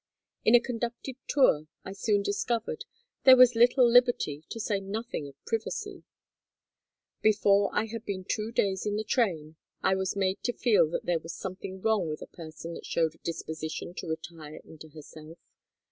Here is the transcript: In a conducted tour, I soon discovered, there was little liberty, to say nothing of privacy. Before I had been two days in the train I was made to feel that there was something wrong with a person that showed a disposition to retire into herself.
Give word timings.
In 0.43 0.55
a 0.55 0.59
conducted 0.59 1.15
tour, 1.27 1.67
I 1.85 1.91
soon 1.93 2.23
discovered, 2.23 2.85
there 3.23 3.37
was 3.37 3.53
little 3.53 3.87
liberty, 3.87 4.43
to 4.49 4.59
say 4.59 4.79
nothing 4.79 5.27
of 5.27 5.35
privacy. 5.45 6.05
Before 7.21 7.69
I 7.71 7.85
had 7.85 8.03
been 8.03 8.25
two 8.27 8.51
days 8.51 8.87
in 8.87 8.95
the 8.95 9.03
train 9.03 9.57
I 9.83 9.93
was 9.93 10.15
made 10.15 10.41
to 10.45 10.53
feel 10.53 10.89
that 10.89 11.05
there 11.05 11.19
was 11.19 11.35
something 11.35 11.83
wrong 11.83 12.07
with 12.09 12.23
a 12.23 12.35
person 12.35 12.73
that 12.73 12.85
showed 12.87 13.13
a 13.13 13.19
disposition 13.19 13.93
to 13.97 14.07
retire 14.09 14.59
into 14.65 14.89
herself. 14.89 15.37